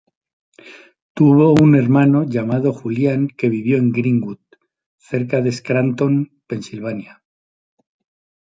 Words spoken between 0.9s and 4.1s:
Tuvo un hermano llamado Julian que vivió en